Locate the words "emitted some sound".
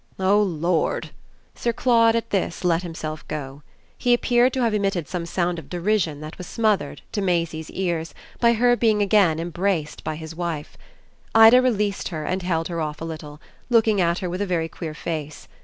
4.73-5.59